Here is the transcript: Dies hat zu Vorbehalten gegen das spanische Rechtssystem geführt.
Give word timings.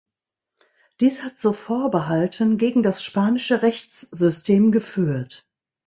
Dies 0.99 1.21
hat 1.21 1.37
zu 1.37 1.53
Vorbehalten 1.53 2.57
gegen 2.57 2.81
das 2.81 3.03
spanische 3.03 3.61
Rechtssystem 3.61 4.71
geführt. 4.71 5.45